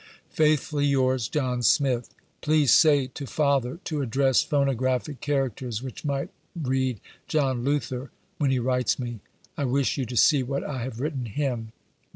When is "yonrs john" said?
0.91-1.61